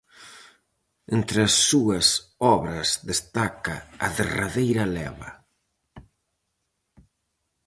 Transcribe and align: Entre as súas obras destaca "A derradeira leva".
Entre 1.15 1.39
as 1.47 1.53
súas 1.69 2.07
obras 2.55 2.89
destaca 3.09 3.75
"A 4.05 4.07
derradeira 4.17 4.83
leva". 4.97 5.29